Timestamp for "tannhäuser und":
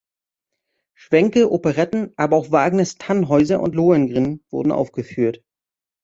2.97-3.75